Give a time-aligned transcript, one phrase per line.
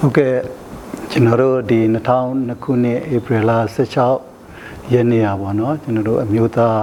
[0.00, 0.34] ဟုတ်ကဲ့
[1.10, 3.50] ကျွန်တော်တို့ဒီ2002ခုနှစ်ဧပြီလ
[4.26, 6.82] 16ရက်နေ့อ่ะဗောနော်ကျွန်တော်တို့အမျိုးသား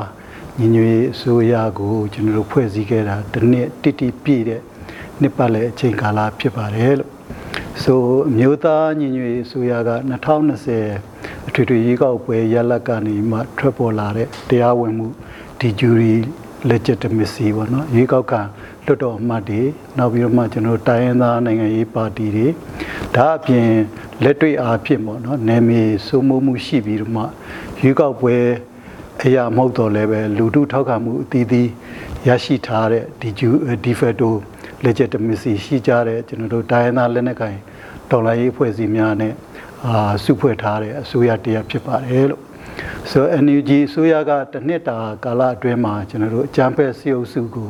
[0.60, 4.62] ညီညွတ်ရေးအစိုးရကိုကျွန်တော်တို့ဖွဲ့စည်းခဲ့တာတစ်နှစ်တိတိပြည့်တဲ့
[5.22, 7.12] နှစ်ပတ်လည်အချိန်ကာလဖြစ်ပါတယ်လို့
[7.84, 9.92] ဆိုအမျိုးသားညီညွတ်ရေးအစိုးရက
[10.62, 15.08] 2020အထွေထွေရွေးကောက်ပွဲရလဒ်ကနေမှထွက်ပေါ်လာတဲ့တရားဝင်မှု
[15.60, 16.16] ဒီဂျူရီ
[16.72, 18.42] legitimacy ပေါ့နော်ရွေးကောက်ခံ
[18.86, 19.62] လွတ်တော်အမတ်တွေ
[19.98, 22.48] နောက်ပြီးတော့မှကျွန်တော်တို့တိုင်းရင်းသားနိုင်ငံရေးပါတီတွေ
[23.16, 23.70] ဒါအပြင်
[24.24, 27.24] လက်တွေ့အားဖြင့်ပေါ့နော်နယ်မြေစိုးမိုးမှုရှိပြီးတော့မှ
[27.82, 28.36] ရွေးကောက်ပွဲ
[29.24, 31.70] အရာမဟုတ်တော့လည်းပဲလူထုထောက်ခံမှုအသီးသီး
[32.28, 33.50] ရရှိထားတဲ့ဒီဂျူ
[33.84, 34.34] ဒီဖက်တို
[34.86, 37.58] legitimacy ရှိကြတဲ့ကျွန်တော်တို့တိုင်းရင်းသားလက်နက်ကိုင်
[38.12, 39.34] တော်လှန်ရေးအဖွဲ့အစည်းများနဲ့
[39.86, 42.42] အာစုဖွဲ့ထားတဲ့အစိုးရတရားဖြစ်ပါတယ်လို့
[43.12, 47.70] ဆိုတော့ NUG အစိုးရကတစ်နှစ်တာကာလအတွင်းမှာကျွန်တော်တို့အကြမ်းဖက်စီအုပ်စုကို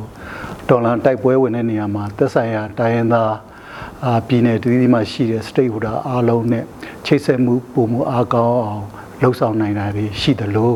[0.68, 3.32] တော်လှန်တိုက်ပွဲဝင်တဲ့နေရာမှာသက်ဆိုင်ရာတိုင်းရင်းသား
[4.04, 6.64] အာပြည်နယ်တည်တည်မှာရှိတဲ့ stakeholder အားလုံးနဲ့
[7.06, 8.84] ချိတ်ဆက်မှုပုံမှုအားကောင်းအောင်
[9.22, 10.72] လှုပ်ဆောင်နိုင်တာတွေရှိသလို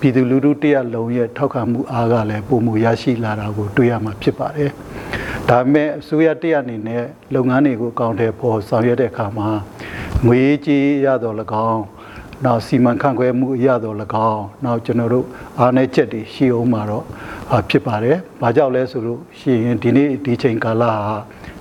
[0.00, 4.70] ပြည်သူလူထုတရက်လုံးရဲ့ထောက်ခံမှုအားကလည်းပုံမှုရရှိလာတာကိုတွေ့ရမှာဖြစ်ပါတယ်။
[5.48, 9.48] ဒါပေမဲ့အစိုးရတရက်အနေနဲ့လုပ်ငန်းတွေကိုအကောင့်ထဲပေါ်ဆောင်ရွက်တဲ့အခါမှာ
[10.26, 11.36] ငွေကြေးရတော့၎
[11.70, 11.84] င်း
[12.44, 13.96] နောက်စီမံခန့်ခွဲမှုအရတော့၎
[14.30, 15.26] င်းနောက်ကျွန်တော်တို့
[15.58, 17.04] အားနည်းချက်တွေရှိအောင်မှာတော့
[17.70, 21.16] ဖြစ်ပါတယ်။ဘာကြောင့်လဲဆိုလို့ရှိရင်ဒီနေ့ဒီချိန်ကာလဟာ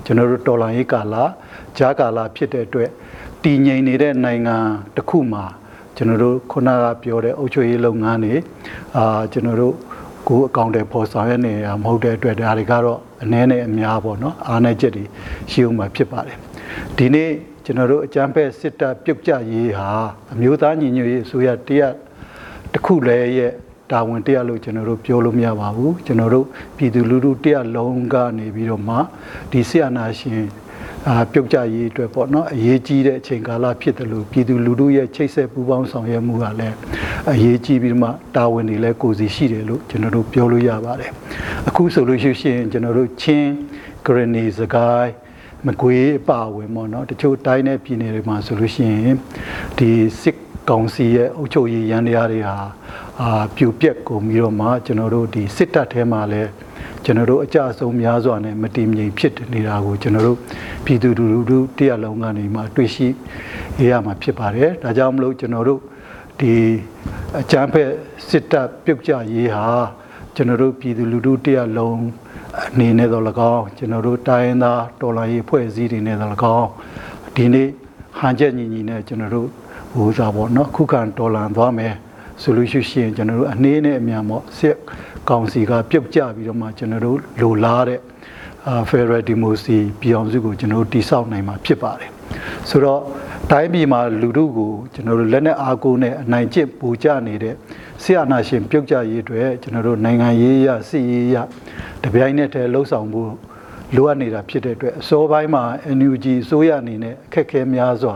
[0.05, 1.15] ကျွန်တော်တို့တော်လှန်ရေးကာလ
[1.77, 2.89] ဂျားကာလဖြစ်တဲ့အတွက်
[3.43, 4.55] တည်ငြိမ်နေတဲ့နိုင်ငံ
[4.95, 5.43] တစ်ခုမှာ
[5.95, 8.35] ကျွန်တော်တို့ခုနကပြောတဲ့အုပ်ချုပ်ရေးလုပ်ငန်းတွေ
[8.97, 9.75] အာကျွန်တော်တို့
[10.27, 15.03] ကိုအကောင့်တွေပေါ်ဆောင်ရနေရမဟုတ်တဲ့အတွက်ဒါတွေကတော့အနည်းနဲ့အများပေါ့နော်အားနည်းချက်တွေ
[15.51, 16.37] ရှိအောင်မှာဖြစ်ပါတယ်
[16.97, 17.29] ဒီနေ့
[17.65, 19.89] ကျွန်တော်တို့အကြမ်းဖက်စစ်တပ်ပြုတ်ကျရေးဟာ
[20.33, 21.93] အမျိုးသားညီညွတ်ရေးအစိုးရတရက်
[22.73, 23.53] တစ်ခုလည်းရဲ့
[23.91, 26.45] တာဝန်တရားလို့ကျွန်တော်တို့ပြောလို့မရပါဘူးကျွန်တော်တို့
[26.77, 28.95] ပြည်သူလူထုတရားလုံးကနေပြီးတော့မှ
[29.51, 30.45] ဒီဆီယနာရှင်
[31.07, 36.75] အာပြုတ်ကြရေးအတွက်ပေါ့နော်အရေးကြီးတဲ့အချိန်ကာလဖြစ်တယ်လို့ပြည်သူလူထုရဲ့ချိတ်ဆက်ပူးပေါင်းဆောင်ရွက်မှုကလည်း
[37.31, 41.11] အရေးကြီးပြီးမှတာဝန်တွေလည်းကိုယ်စီရှိတယ်လို့ကျွန်တော်တို့ပြောလို့ရပါတယ်
[41.67, 43.51] အခုဆိုလို့ရှိရင်ကျွန်တော်တို့ချင်း
[44.05, 45.11] ဂရနီစကိုင်း
[45.67, 49.15] မကွေးအပါဝင်ပေါ့နော်တချို့တိုင်းနဲ့ပြည်နယ်တွေမှာဆိုလို့ရှိရင်
[49.77, 49.89] ဒီ
[50.21, 50.37] စစ်
[50.69, 52.57] ကောင်စီရဲ့အုပ်ချုပ်ရေးရန်တရားတွေဟာ
[53.21, 56.49] အာပြူပြက်ကုန်ပြီးတော့မှကျွန်တော်တို့ဒီစစ်တပ်ထဲမှာလည်း
[57.05, 60.37] ကျွန်တော်တို့အကြအဆုံးများစွာနဲ့မတည်ငြိမ်ဖြစ်နေတာကိုကျွန်တော်တို့
[60.85, 63.07] ပြည်သူလူထုတရလုံးကနေမှတွေ့ရှိ
[63.89, 65.81] ရမှာဖြစ်ပါတယ်ဒါကြောင့်မလို့ကျွန်တော်တို့
[66.39, 66.53] ဒီ
[67.39, 67.91] အကြမ်းဖက်
[68.29, 69.65] စစ်တပ်ပြုတ်ကျရေးဟာ
[70.35, 72.01] ကျွန်တော်တို့ပြည်သူလူထုတရလုံး
[72.59, 73.23] အနေနဲ့တော့၎
[73.53, 76.69] င်းကျွန်တော်တို့တိုင်းရင်းသားတော်လှန်ရေးဖွဲ့စည်းတွေနဲ့တော့၎င်း
[77.35, 77.67] ဒီနေ့
[78.19, 79.49] ဟန်ချက်ညီညီနဲ့ကျွန်တော်တို့
[79.95, 81.93] ဟိုစားပေါ့နော်ခုခံတော်လှန်သွားမယ်
[82.41, 84.75] ဆိုလို့ရှိရင်ကျွန်တော်တို့အနေနဲ့အများပေါ့စစ်
[85.29, 87.99] ကောင်စီကပြုတ်ကျပြီးတော့မှကျွန်တော်တို့လိုလားတဲ့
[88.67, 92.09] အာ Federal Democracy ပြည်အောင်စုကိုကျွန်တော်တို့တိဆောက်နိုင်မှာဖြစ်ပါတယ်
[92.69, 93.01] ဆိုတော့
[93.51, 97.55] တိုင်းပြည်မှာလူထုကိုကျွန်တော်တို့လက်နက်အားကိုးနဲ့အနိုင်ကျင့်ပူကြနေတဲ့
[98.03, 101.35] ဆရာနာရှင်ပြုတ်ကြရေးအတွက်ကျွန်တော်တို့နိုင်ငံရေးရစစ်ရေးရ
[102.03, 103.31] တပြိုင်နက်တည်းလှုပ်ဆောင်ဖို့
[103.95, 105.63] လိုအပ်နေတာဖြစ်တဲ့အတွက်အစောပိုင်းမှာ
[105.97, 108.15] NUG အစိုးရအနေနဲ့အခက်အခဲများစွာ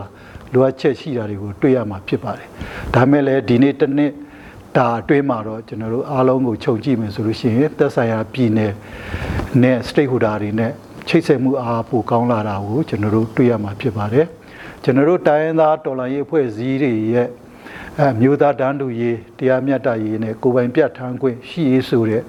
[0.52, 2.48] လိုအပ်ချက်ရှိတာတွေကိုတွေ့ရမှာဖြစ်ပါတယ်
[2.94, 4.12] ဒါမဲ့လည်းဒီနေ့တစ်နှစ်
[4.76, 8.72] ဒါအတွင်းမှာတော့ကျွန်တော်တို့အားလုံးကိုခြုံကြည့်မယ်ဆိုလို့ရှိရင်သက်ဆိုင်ရာပြည်နယ်
[9.62, 10.72] နဲ့ stakeholder တွေနဲ့
[11.08, 14.26] ချိတ်ဆက်မှုအားပိုကောင်းလာတာကိုကျွန်တော်တို့တွေ့ရမှာဖြစ်ပါတယ်
[14.84, 17.28] ကျွန်တော်တို့တိုင်းရင်းသားတော်လှန်ရေးအဖွဲ့အစည်းတွေရဲ့
[17.98, 22.22] အဲမျိုးသားတန်းတူရေးတရားမျှတရေးနဲ့ကိုယ်ပိုင်ပြဋ္ဌာန်းခွင့်ရှိရေးဆိုတဲ့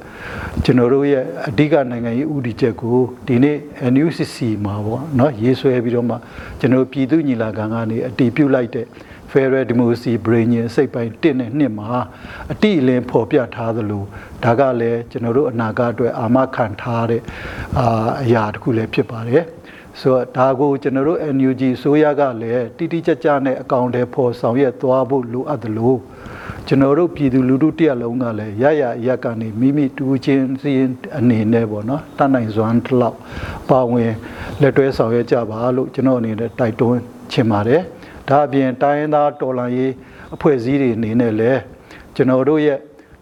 [0.63, 3.57] ကျွန်တော်တို့ရဲ့အဓိကနိုင်ငံရေးဥတီချက်ကိုဒီနေ့
[3.93, 6.15] NUCC မှာပေါ့နော်ရေးဆွဲပြီးတော့မှ
[6.59, 8.87] ကျွန်တော်ပြည်သူညီလာခံကနေအတည်ပြုလိုက်တဲ့
[9.31, 11.89] Federal Democracy Brainian စိတ်ပိုင်း1နဲ့2မှာ
[12.51, 14.03] အတိအလင်းဖော်ပြထားသလို
[14.43, 17.21] ဒါကလည်းကျွန်တော်တို့အနာဂတ်အတွက်အာမခံထားတဲ့
[17.79, 19.43] အာအရာတစ်ခုလည်းဖြစ်ပါတယ်။
[20.01, 25.99] ဆိုတော့ဒါကိုကျွန်တော်တို့ NUG ဆိုရကလည်းတိတိကျကျနဲ့အကောင့်တွေပေါ်ဆောင်ရွက်သွားဖို့လိုအပ်တယ်လို့
[26.67, 30.71] ကျွန်တော်တို့ပြည်သူလူထုတရက်လုံးကလည်းရရရက်ကနေမိမိတူချင်းစီ
[31.17, 33.17] အနေနဲ့ပေါ့နော်တတ်နိုင်စွမ်းတလောက်
[33.69, 34.13] ပါဝင်
[34.61, 36.99] လက်တွဲဆောင်ရွက်ကြပါလို့ကျွန်တော်အနေနဲ့တိုက်တွန်း
[37.31, 37.81] ချင်ပါတယ်
[38.27, 39.91] ဒါအပြင်တိုင်းရင်းသားတော်လှန်ရေး
[40.35, 41.59] အဖွဲ့အစည်းတွေအနေနဲ့လည်း
[42.15, 42.79] ကျွန်တော်တို့ရဲ့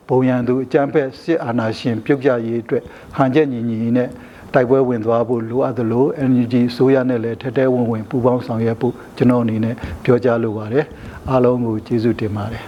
[0.10, 2.84] ဘုံရန်သူအကြမ်းဖက်စစ်အာဏာရှင်ပြုတ်ကျရေးအတွက်
[3.16, 4.10] ဟန်ချက်ညီညီနဲ့
[4.56, 10.86] တိုက်ပွဲဝင်သွားဖို့လိုအပ်သလို NUG ဆိုရနဲ့လည်းထက်တဲဝင်ဝင်ပူးပေါင်းဆောင်ရွက်ဖို့ကျွန်တော်အနေနဲ့ပြောကြားလိုပါတယ်
[11.30, 12.64] အားလုံးကိုကျေးဇူးတင်ပါတယ်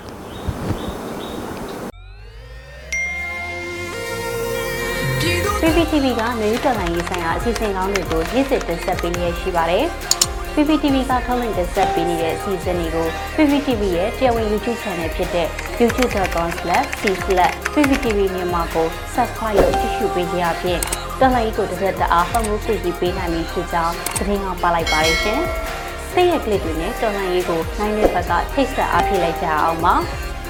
[5.62, 9.86] PPTV ကမျိုးတော်လိုင်းရေးဆိုင်ရာအစီအစဉ်ကောင်းတွေကိုရည်စည်တင်ဆက်ပေးနေရရှိပါတယ်။
[10.54, 15.48] PPTV ကထုတ်လွှင့်တင်ဆက်ပေးနေတဲ့အစီအစဉ်တွေကို PPTV ရဲ့တရားဝင် YouTube Channel ဖြစ်တဲ့
[15.81, 20.83] youtube.com/c/pptv မြန်မာကို Subscribe လုပ်ကြည့်ရှုပေးကြရဖြင့်
[21.22, 25.42] တော်လိုင်းကိုတစ်သက်တအားဖုန်းမှုကြည့်ပေးနိုင်ပြီဖြစ်ကြောင်းသတင်းအောင်ပါလိုက်ပါရရှင်။
[26.12, 29.94] စိတ်ရက်ကလစ်တွေနဲ့တော်လှန်ရေးကိုနိုင်တဲ့ဘက်ကထိတ်ဆက်အားဖြစ်လိုက်ကြအောင်ပါ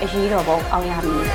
[0.02, 1.25] အရေးတော်ပုံအောင်ရမည်